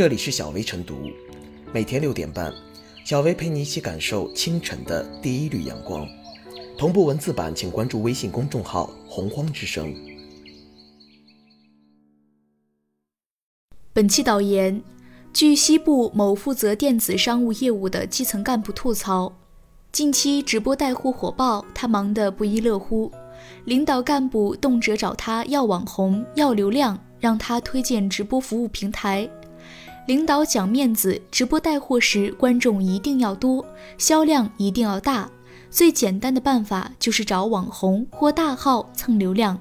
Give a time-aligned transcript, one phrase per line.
[0.00, 1.10] 这里是小薇晨读，
[1.74, 2.50] 每天六点半，
[3.04, 6.08] 小薇陪你一起感受清晨的第一缕阳光。
[6.78, 9.94] 同步文字版，请关注微信公众号“洪荒之声”。
[13.92, 14.82] 本期导言：
[15.34, 19.30] 据西部某负责电子商务业务的基层干部吐槽，
[19.92, 23.12] 近期直播带货火爆，他忙得不亦乐乎。
[23.66, 29.30] 领导干部动辄找他要网红、要流量，让他推荐直播服务平台。
[30.06, 33.64] 领导讲面子，直播带货时观众一定要多，
[33.96, 35.30] 销量一定要大。
[35.70, 39.56] 最简单的办法就是找网红或大号蹭流量，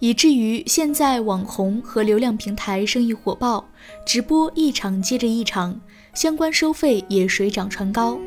[0.00, 3.64] 以至于现在网红和流量平台生意火爆，
[4.04, 5.80] 直播一场接着一场，
[6.14, 8.18] 相关收费也水涨船高。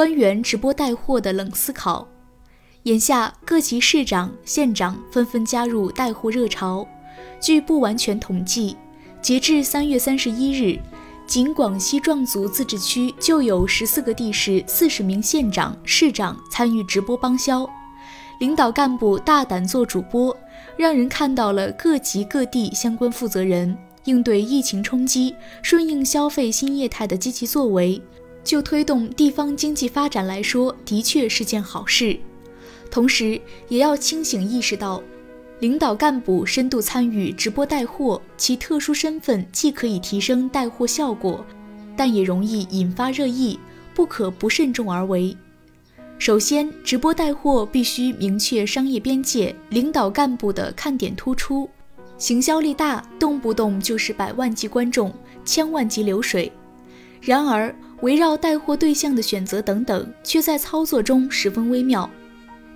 [0.00, 2.08] 官员直播带货的冷思考，
[2.84, 6.88] 眼下各级市长、县长纷纷加入带货热潮。
[7.38, 8.78] 据不完全统计，
[9.20, 10.80] 截至三月三十一日，
[11.26, 17.68] 仅广西壮族自治区就有十四个地市四十名县长、市长参与直播帮销。
[18.38, 20.34] 领导干部大胆做主播，
[20.78, 28.00] 让人看到了各级各地相关负责人应对疫情冲击、顺应消费新业态的积极作为。
[28.42, 32.18] 就推动地方经济发展来说，的确是件好事。
[32.90, 35.02] 同时，也要清醒意识到，
[35.60, 41.44] 领导干部深度参与直播带货，其特殊身份既可以提升带货效果，
[41.96, 43.58] 但也容易引发热议，
[43.94, 45.36] 不可不慎重而为。
[46.18, 51.68] 首先，直播带货必须明确商业边界，领导干部的看点突出，
[52.18, 56.50] 行销力大，动不动就是百万级观众、千万级流水。
[57.22, 62.08] 然而，围绕带货对象的选择等等，却在操作中十分微妙，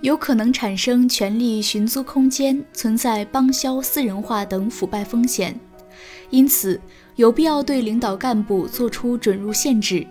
[0.01, 5.59] 有可能产生权力寻租空间，存在帮销私人化等腐败风险。
[6.29, 6.79] 因此，
[7.15, 10.05] 有必要对领导干部作出准入限制。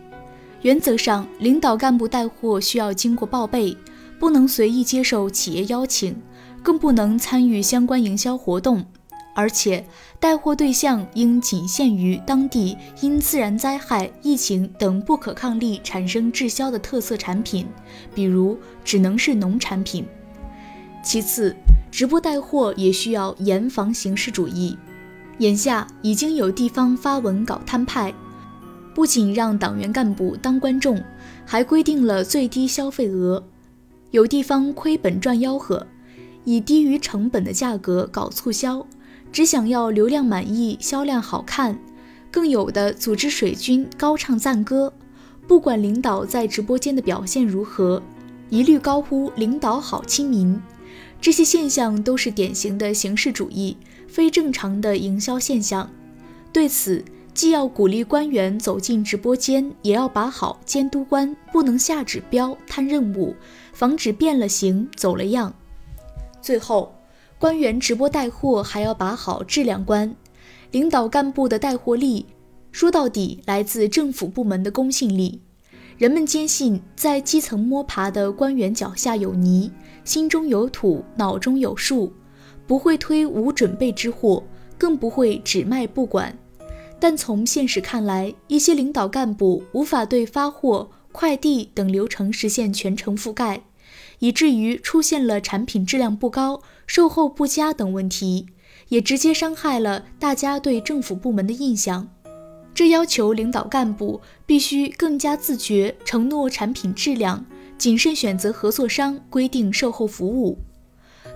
[0.63, 3.77] 原则上，领导干部带货需要经过报备，
[4.19, 6.17] 不能随意接受企业邀请，
[6.63, 8.85] 更不能参与相关营销活动。
[9.35, 9.85] 而且，
[10.21, 17.67] 带货对象应仅限于当地因自然灾害、疫情等不可抗力产生滞销的特色产品，
[18.15, 20.07] 比如只能是农产品。
[21.03, 21.55] 其次，
[21.91, 24.79] 直播带货也需要严防形式主义。
[25.39, 28.15] 眼下已经有地方发文搞摊派，
[28.95, 31.03] 不仅让党员干部当观众，
[31.45, 33.43] 还规定了最低消费额。
[34.13, 35.85] 有地方亏本赚吆喝，
[36.45, 38.87] 以低于成本的价格搞促销。
[39.35, 41.77] 只想要流量满意、销量好看，
[42.31, 44.93] 更有的组织水军高唱赞歌，
[45.49, 48.01] 不管领导在直播间的表现如何，
[48.49, 50.63] 一律高呼领导好亲民。
[51.21, 55.91] 这些现象都是典型的形式主义、非正常的营销现象。
[56.53, 63.35] 对此，既要鼓励官员走进直播间，也要把好监督关，不能下指标、摊任务，
[63.73, 65.53] 防止变了形、走了样。
[66.41, 66.94] 最后。
[67.45, 70.17] 官员直播带货还要把好质量关，
[70.71, 72.25] 领导干部的带货力，
[72.73, 75.43] 说到底来自政府部门的公信力。
[75.99, 79.71] 人们坚信，在基层摸爬的官员脚下有泥，
[80.07, 82.11] 心中有土，脑中有数，
[82.67, 84.43] 不会推无准备之货，
[84.79, 86.35] 更不会只卖不管。
[86.99, 93.63] 但从现实看来，一些领导干部无法对发货、快递等流程实现全程覆盖。
[94.25, 98.47] 以至于出现了产品质量不高、售后不佳等问题，
[98.89, 102.09] 也直接伤害了大家对政府部门的印象。
[102.73, 107.45] 这要求领导干部必须更加自觉，承诺产品质量，
[107.77, 110.57] 谨慎选择合作商，规定售后服务。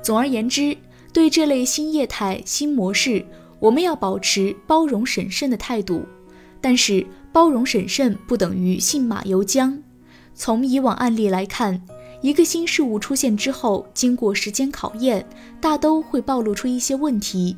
[0.02, 0.74] 总而言之，
[1.12, 3.22] 对这类新业态、新模式，
[3.60, 6.06] 我们要保持包容审慎的态度。
[6.58, 9.82] 但是，包容审慎不等于信马由缰。
[10.34, 11.82] 从以往案例来看，
[12.20, 15.24] 一个新事物出现之后，经过时间考验，
[15.60, 17.56] 大都会暴露出一些问题，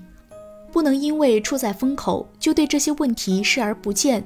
[0.70, 4.22] 不能因为处在风口就对这些问题视而不见。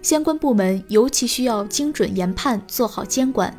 [0.00, 3.54] 相关部门尤其需要精准研判，做好监管。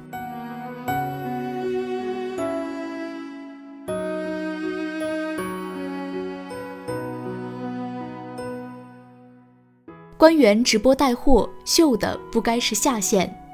[10.17, 13.46] 官员直播带货，秀的不该是下线。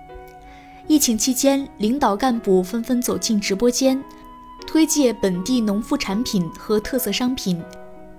[0.86, 4.04] 疫情期间，领导干部纷纷走进直播间，
[4.68, 7.62] 推介本地农副产品和特色商品，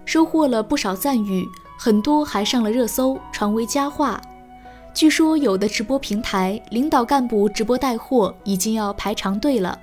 [0.07, 1.47] 收获了不少赞誉，
[1.79, 4.21] 很多还上了热搜，传为佳话。
[4.95, 9.79] 据说有的直播平台领导干部直播带货已经要排长队了，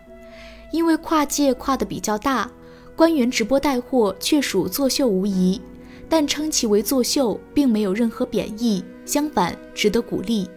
[0.71, 2.49] 因为跨界跨得比较大，
[2.95, 5.61] 官员直播带货确属作秀无疑，
[6.09, 10.49] 但称其为作秀并没有任何贬义，相反值得鼓励。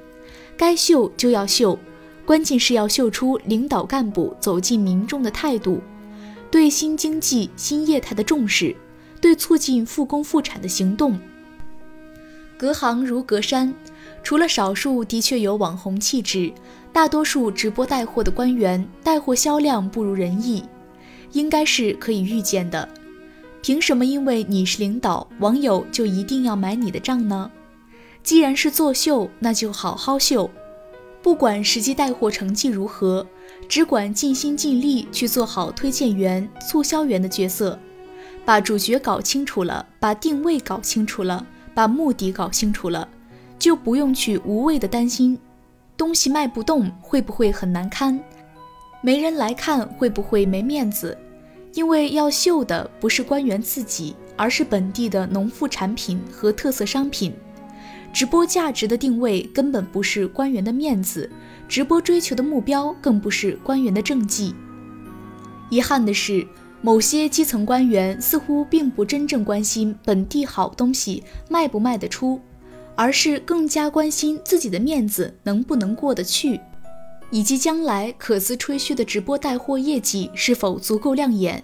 [0.57, 1.77] 该秀就要秀，
[2.25, 5.81] 关键是要秀出领导干部走进民众的态度，
[6.51, 8.75] 对新经济新业态的重视，
[9.21, 11.19] 对促进复工复产的行动。
[12.57, 13.75] 隔行如隔山。
[14.23, 16.51] 除了少数的确有网红气质，
[16.95, 20.65] 大多数直播带货的官员带货销量不如人意，
[21.33, 22.89] 应该是可以预见的。
[23.61, 27.51] 凭什么因为你是领导，网友就一定要买你的账呢？
[28.23, 30.51] 既然是作秀，那就好好秀，
[31.25, 33.27] 不管实际带货成绩如何，
[33.67, 37.79] 只管尽心尽力去做好推荐员、促销员的角色，
[38.45, 43.09] 把主角搞清楚了，把定位搞清楚了，把目的搞清楚了。
[43.59, 45.39] 就不用去无谓的担心，
[45.97, 48.23] 东西卖不动会不会很难堪，
[49.01, 51.17] 没人来看会不会没面子？
[51.73, 57.35] 因为要秀的不是官员自己，而是本地的农副产品和特色商品。
[58.15, 61.29] 直播价值的定位根本不是官员的面子，
[61.69, 64.55] 直播追求的目标更不是官员的政绩。
[65.69, 66.47] 遗憾的是，
[66.81, 72.41] 某些基层官员似乎并不真正关心本地好东西卖不卖得出。
[72.97, 76.61] 而是更加关心自己的面子能不能过得去，
[77.29, 81.61] 以及将来可资吹嘘的直播带货业绩是否足够亮眼。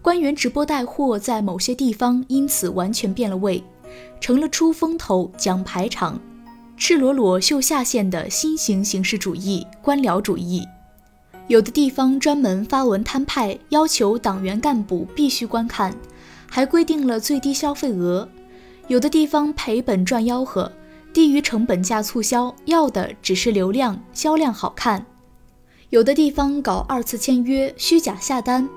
[0.00, 3.62] 官员直播带货在某些地方因此完全变了味，
[4.20, 6.20] 成了出风头、讲排场、
[6.76, 10.66] 赤裸裸秀下限的新型形式主义、官僚主义。
[11.48, 15.94] 有的地方专门发文摊派，要求党员干部必须观看，
[16.48, 18.28] 还规定了最低消费额。
[18.88, 20.70] 有的地方赔本赚吆喝，
[21.12, 25.00] 低于成本价促销，要的只是流量，销量好看；
[25.90, 28.68] 有的地方搞二次签约，虚假下单，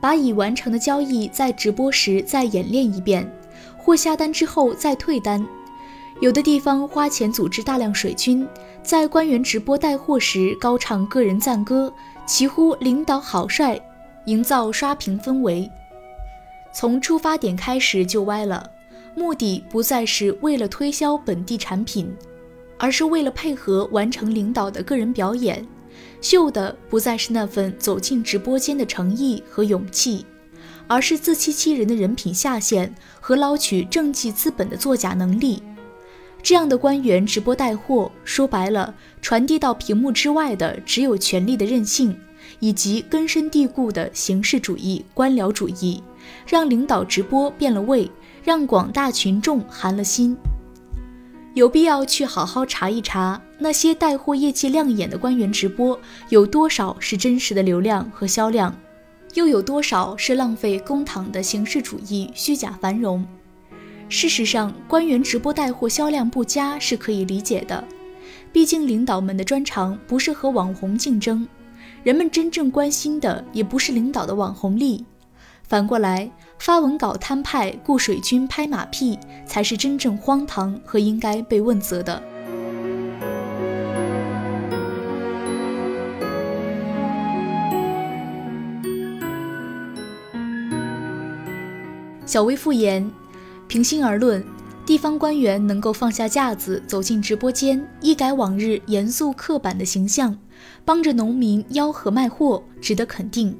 [0.00, 3.30] 把已完成的交易在直播时再演练一遍，
[3.88, 5.42] 或下单之后再退单；
[6.20, 8.46] 有的地方花钱组织大量水军，
[8.82, 11.90] 在官员直播带货时高唱个人赞歌，
[12.26, 13.80] 齐呼领导好帅，
[14.26, 15.70] 营造刷屏氛围，
[16.70, 18.70] 从出发点开始就歪了。
[19.16, 22.14] 目的不再是为了推销本地产品，
[22.76, 25.66] 而是为了配合完成领导的个人表演。
[26.20, 30.26] 秀的不再是那份走进直播间的诚意和勇气，
[30.88, 35.62] 而是自欺欺人的人品下限和捞取政绩资本的作假能力。
[36.42, 38.92] 这样的官员直播带货，说白了，
[39.22, 42.18] 传递到屏幕之外的只有权力的任性，
[42.58, 46.02] 以及根深蒂固的形式主义、官僚主义，
[46.46, 48.10] 让领导直播变了味。
[48.44, 50.34] 让广大群众寒了心，
[51.52, 55.98] 有必要去好好查一查那些带货业绩亮眼的官员直播
[56.30, 58.74] 有多少是真实的流量和销量，
[59.34, 63.26] 又有多少是浪费公帑的形式主义虚假繁荣。
[64.08, 67.82] 事实上，官员直播带货销量不佳是可以理解的，
[68.52, 71.46] 毕竟领导们的专长不是和网红竞争，
[72.02, 75.04] 人们真正关心的也不是领导的网红力。
[75.62, 76.30] 反过来。
[76.60, 79.16] 发文稿摊派、雇水军拍马屁，
[79.46, 82.20] 才是真正荒唐和应该被问责的。
[92.28, 93.10] 小微复言：
[93.68, 94.44] 平心而论，
[94.84, 100.36] 地方官员能够放下架子走进直播间，一改往日严肃刻板的形象，
[100.84, 103.56] 帮着农民吆喝卖货，值得肯定。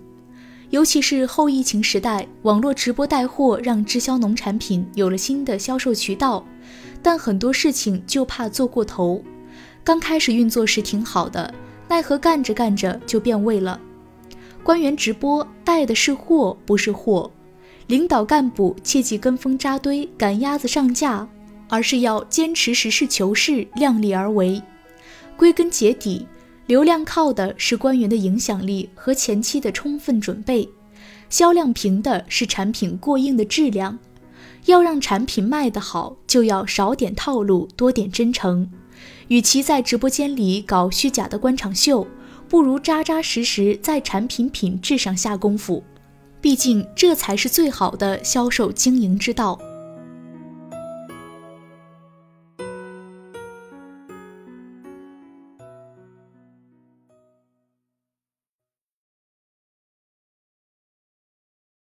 [0.68, 6.44] 尤其是后疫情时代，网络直播带货让滞销农产品有了新的销售渠道，
[7.02, 9.24] 但很多事情就怕做过头。
[9.82, 11.54] 刚开始运作时挺好的，
[11.88, 13.80] 奈何干着干着就变味了。
[14.62, 17.30] 官员直播带的是货，不是货。
[17.88, 21.26] 领导干部切忌跟风扎堆、赶鸭子上架，
[21.68, 24.62] 而是要坚持实事求是、量力而为。
[25.36, 26.26] 归根结底。
[26.66, 30.68] 流量靠的是官员的影响力和前期的充分准备，
[31.30, 33.98] 销量凭的是产品过硬的质量。
[34.66, 38.70] 要让产品卖得好，就要少点套路，多点真诚。
[39.28, 42.06] 与其在直播间里搞虚假的官场秀，
[42.50, 45.82] 不如扎扎实实在产品品质上下功夫。
[46.40, 49.58] 毕竟这才是最好的销售经营之道。